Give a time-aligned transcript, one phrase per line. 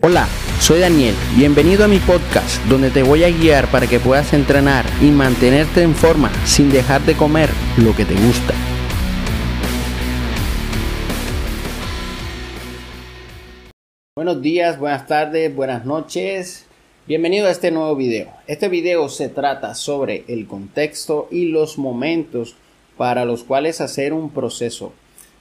[0.00, 0.28] Hola,
[0.60, 4.84] soy Daniel, bienvenido a mi podcast donde te voy a guiar para que puedas entrenar
[5.02, 8.54] y mantenerte en forma sin dejar de comer lo que te gusta.
[14.14, 16.66] Buenos días, buenas tardes, buenas noches.
[17.08, 18.28] Bienvenido a este nuevo video.
[18.46, 22.54] Este video se trata sobre el contexto y los momentos
[22.96, 24.92] para los cuales hacer un proceso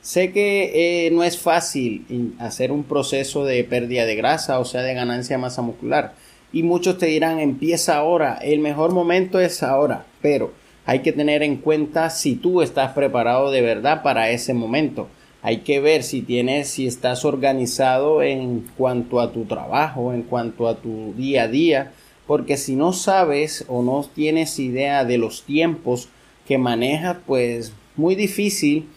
[0.01, 4.81] Sé que eh, no es fácil hacer un proceso de pérdida de grasa, o sea,
[4.81, 6.13] de ganancia de masa muscular.
[6.53, 10.53] Y muchos te dirán, empieza ahora, el mejor momento es ahora, pero
[10.85, 15.09] hay que tener en cuenta si tú estás preparado de verdad para ese momento.
[15.41, 20.67] Hay que ver si tienes, si estás organizado en cuanto a tu trabajo, en cuanto
[20.67, 21.91] a tu día a día,
[22.25, 26.09] porque si no sabes o no tienes idea de los tiempos
[26.47, 28.87] que manejas, pues muy difícil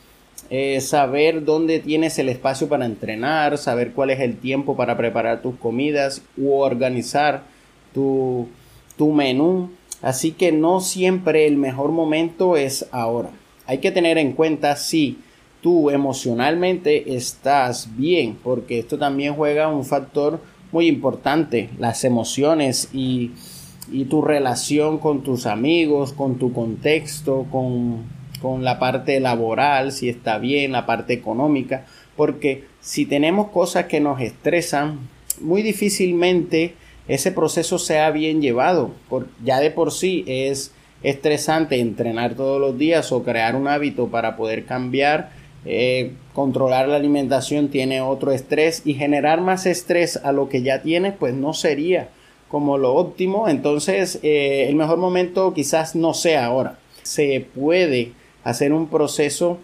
[0.49, 5.43] eh, saber dónde tienes el espacio para entrenar, saber cuál es el tiempo para preparar
[5.43, 7.45] tus comidas u organizar
[7.93, 8.49] tu,
[8.97, 9.71] tu menú.
[10.03, 13.31] Así que no siempre el mejor momento es ahora.
[13.67, 15.19] Hay que tener en cuenta si
[15.61, 20.41] tú emocionalmente estás bien, porque esto también juega un factor
[20.73, 23.33] muy importante, las emociones y,
[23.93, 30.09] y tu relación con tus amigos, con tu contexto, con con la parte laboral, si
[30.09, 35.09] está bien, la parte económica, porque si tenemos cosas que nos estresan,
[35.41, 36.75] muy difícilmente
[37.09, 38.93] ese proceso sea bien llevado.
[39.45, 44.37] Ya de por sí es estresante entrenar todos los días o crear un hábito para
[44.37, 45.33] poder cambiar.
[45.65, 50.83] Eh, controlar la alimentación tiene otro estrés y generar más estrés a lo que ya
[50.83, 52.09] tienes, pues no sería
[52.49, 53.49] como lo óptimo.
[53.49, 56.79] Entonces, eh, el mejor momento quizás no sea ahora.
[57.03, 58.13] Se puede
[58.45, 59.59] hacer un proceso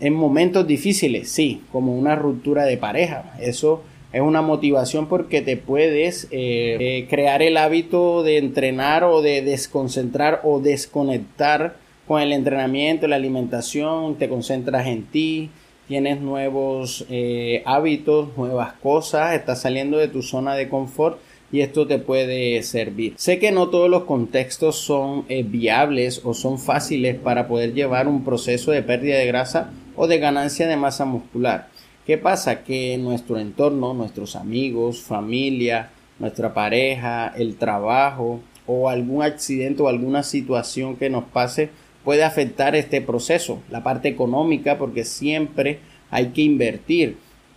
[0.00, 3.34] en momentos difíciles, sí, como una ruptura de pareja.
[3.40, 9.22] Eso es una motivación porque te puedes eh, eh, crear el hábito de entrenar o
[9.22, 11.76] de desconcentrar o desconectar
[12.06, 15.50] con el entrenamiento, la alimentación, te concentras en ti,
[15.88, 21.18] tienes nuevos eh, hábitos, nuevas cosas, estás saliendo de tu zona de confort
[21.54, 23.14] y esto te puede servir.
[23.16, 28.08] Sé que no todos los contextos son eh, viables o son fáciles para poder llevar
[28.08, 31.68] un proceso de pérdida de grasa o de ganancia de masa muscular.
[32.06, 32.64] ¿Qué pasa?
[32.64, 40.24] Que nuestro entorno, nuestros amigos, familia, nuestra pareja, el trabajo o algún accidente o alguna
[40.24, 41.70] situación que nos pase
[42.02, 43.62] puede afectar este proceso.
[43.70, 45.78] La parte económica porque siempre
[46.10, 47.16] hay que invertir.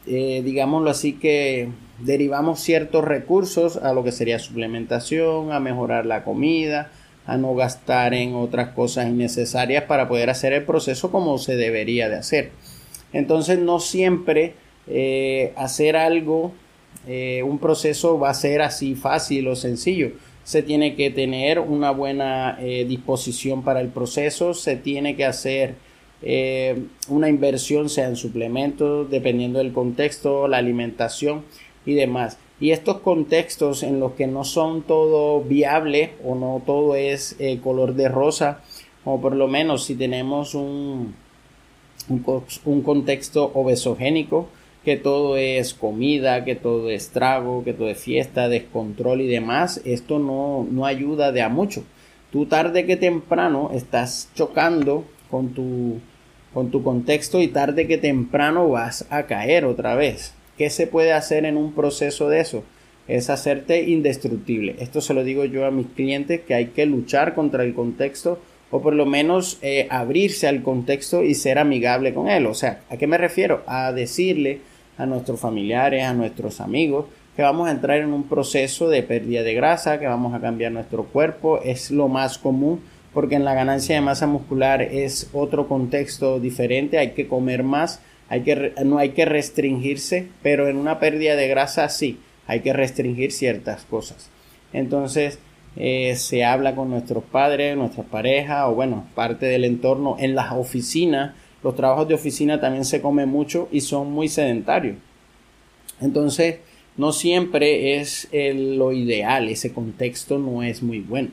[0.09, 1.67] Eh, digámoslo así que
[1.99, 6.91] derivamos ciertos recursos a lo que sería suplementación, a mejorar la comida,
[7.25, 12.07] a no gastar en otras cosas innecesarias para poder hacer el proceso como se debería
[12.07, 12.51] de hacer.
[13.11, 14.53] Entonces no siempre
[14.87, 16.53] eh, hacer algo,
[17.05, 20.11] eh, un proceso va a ser así fácil o sencillo.
[20.45, 22.57] Se tiene que tener una buena
[22.87, 25.75] disposición para el proceso, se tiene que hacer
[26.21, 31.43] una inversión, sea en suplementos, dependiendo del contexto, la alimentación
[31.85, 32.37] y demás.
[32.59, 37.59] Y estos contextos en los que no son todo viable o no todo es eh,
[37.63, 38.61] color de rosa,
[39.05, 41.13] o por lo menos si tenemos un,
[42.09, 44.47] un, contexto obesogénico,
[44.83, 49.81] que todo es comida, que todo es trago, que todo es fiesta, descontrol y demás,
[49.85, 51.83] esto no, no ayuda de a mucho.
[52.31, 55.99] Tú tarde que temprano estás chocando con tu,
[56.53, 60.33] con tu contexto y tarde que temprano vas a caer otra vez.
[60.57, 62.63] ¿Qué se puede hacer en un proceso de eso?
[63.07, 64.75] Es hacerte indestructible.
[64.79, 68.39] Esto se lo digo yo a mis clientes que hay que luchar contra el contexto
[68.69, 72.47] o por lo menos eh, abrirse al contexto y ser amigable con él.
[72.47, 73.63] O sea, ¿a qué me refiero?
[73.65, 74.59] A decirle
[74.97, 77.05] a nuestros familiares, a nuestros amigos,
[77.35, 80.71] que vamos a entrar en un proceso de pérdida de grasa, que vamos a cambiar
[80.71, 81.61] nuestro cuerpo.
[81.63, 82.81] Es lo más común
[83.17, 87.99] porque en la ganancia de masa muscular es otro contexto diferente, hay que comer más
[88.29, 92.73] hay que, no hay que restringirse, pero en una pérdida de grasa sí, hay que
[92.73, 94.29] restringir ciertas cosas.
[94.71, 95.39] Entonces,
[95.77, 100.17] eh, se habla con nuestros padres, nuestras parejas o bueno, parte del entorno.
[100.19, 101.33] En las oficinas,
[101.63, 104.97] los trabajos de oficina también se comen mucho y son muy sedentarios.
[106.01, 106.59] Entonces,
[106.97, 111.29] no siempre es lo ideal, ese contexto no es muy bueno.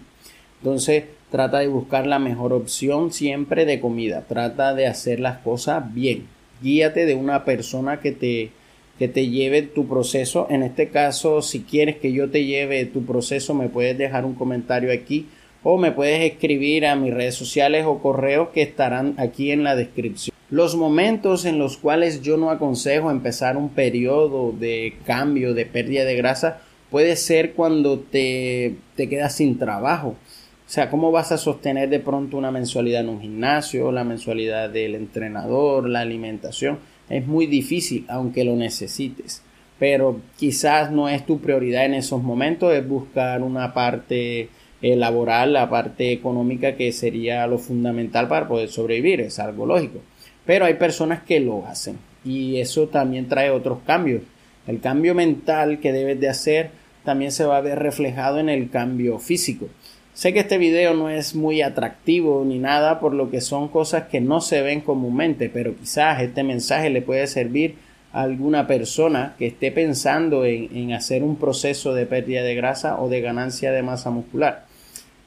[0.63, 1.05] Entonces,
[1.35, 6.29] trata de buscar la mejor opción siempre de comida, trata de hacer las cosas bien
[6.65, 8.51] guíate de una persona que te,
[8.99, 10.47] que te lleve tu proceso.
[10.51, 14.35] En este caso, si quieres que yo te lleve tu proceso, me puedes dejar un
[14.35, 15.29] comentario aquí
[15.63, 19.77] o me puedes escribir a mis redes sociales o correos que estarán aquí en la
[19.77, 20.35] descripción.
[20.51, 26.05] Los momentos en los cuales yo no aconsejo empezar un periodo de cambio, de pérdida
[26.05, 26.61] de grasa,
[26.91, 30.17] puede ser cuando te, te quedas sin trabajo.
[30.67, 34.71] O sea, ¿cómo vas a sostener de pronto una mensualidad en un gimnasio, la mensualidad
[34.71, 36.79] del entrenador, la alimentación?
[37.09, 39.43] Es muy difícil, aunque lo necesites.
[39.79, 44.49] Pero quizás no es tu prioridad en esos momentos, es buscar una parte
[44.81, 50.01] eh, laboral, la parte económica que sería lo fundamental para poder sobrevivir, es algo lógico.
[50.47, 54.23] Pero hay personas que lo hacen y eso también trae otros cambios.
[54.67, 56.71] El cambio mental que debes de hacer
[57.05, 59.69] también se va a ver reflejado en el cambio físico.
[60.15, 64.05] Sé que este video no es muy atractivo ni nada, por lo que son cosas
[64.05, 67.75] que no se ven comúnmente, pero quizás este mensaje le puede servir
[68.13, 73.09] a alguna persona que esté pensando en, hacer un proceso de pérdida de grasa o
[73.09, 74.67] de ganancia de masa muscular.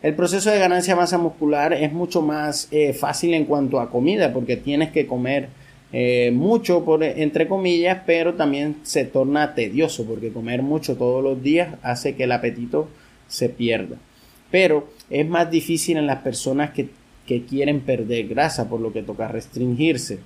[0.02, 3.92] El proceso de ganancia de masa muscular es mucho más eh, fácil en cuanto a
[3.92, 5.50] comida, porque tienes que comer
[5.92, 11.44] eh, mucho, por, entre comillas, pero también se torna tedioso, porque comer mucho todos los
[11.44, 12.88] días hace que el apetito
[13.28, 13.98] se pierda
[14.52, 16.90] pero es más difícil en las personas que,
[17.50, 20.20] quieren perder grasa, por lo que toca restringirse.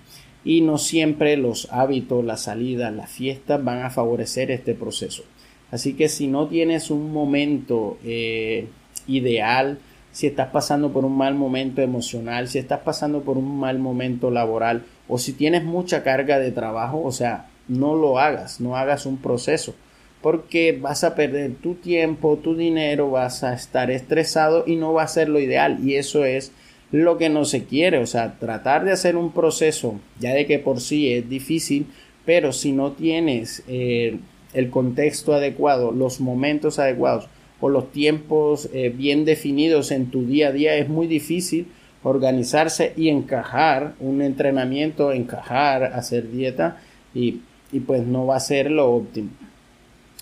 [0.43, 5.23] Y no siempre los hábitos, las salidas, las fiestas van a favorecer este proceso.
[5.71, 8.67] Así que si no tienes un momento eh,
[9.07, 9.79] ideal,
[10.11, 14.29] si estás pasando por un mal momento emocional, si estás pasando por un mal momento
[14.29, 19.07] laboral o si tienes mucha carga de trabajo, o sea, no lo hagas, no hagas
[19.07, 19.73] un proceso
[20.21, 25.03] porque vas a perder tu tiempo, tu dinero, vas a estar estresado y no va
[25.03, 26.51] a ser lo ideal y eso es
[26.91, 30.59] lo que no se quiere, o sea, tratar de hacer un proceso, ya de que
[30.59, 31.87] por sí es difícil,
[32.25, 34.17] pero si no tienes eh,
[34.53, 37.27] el contexto adecuado, los momentos adecuados
[37.61, 41.67] o los tiempos eh, bien definidos en tu día a día, es muy difícil
[42.03, 46.81] organizarse y encajar un entrenamiento, encajar, hacer dieta
[47.13, 47.41] y,
[47.71, 49.29] y pues no va a ser lo óptimo.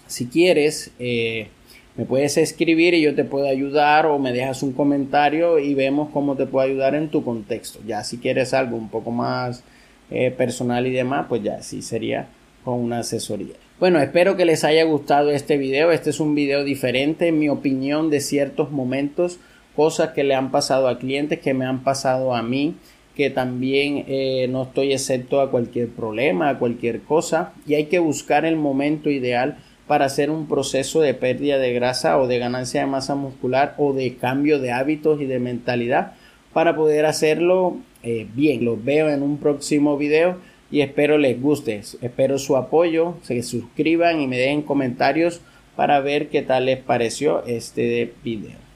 [0.09, 1.49] Si quieres, eh,
[1.95, 6.09] me puedes escribir y yo te puedo ayudar o me dejas un comentario y vemos
[6.11, 7.79] cómo te puedo ayudar en tu contexto.
[7.85, 9.63] Ya si quieres algo un poco más
[10.09, 12.27] eh, personal y demás, pues ya sí sería
[12.65, 13.53] con una asesoría.
[13.79, 15.91] Bueno, espero que les haya gustado este video.
[15.91, 19.39] Este es un video diferente, en mi opinión, de ciertos momentos,
[19.75, 22.75] cosas que le han pasado a clientes, que me han pasado a mí,
[23.15, 27.99] que también eh, no estoy excepto a cualquier problema, a cualquier cosa, y hay que
[27.99, 32.81] buscar el momento ideal para hacer un proceso de pérdida de grasa o de ganancia
[32.81, 36.13] de masa muscular o de cambio de hábitos y de mentalidad
[36.53, 38.63] para poder hacerlo eh, bien.
[38.65, 40.37] Los veo en un próximo video
[40.69, 41.81] y espero les guste.
[42.03, 45.41] Espero su apoyo, se suscriban y me den comentarios
[45.75, 48.68] para ver qué tal les pareció este video.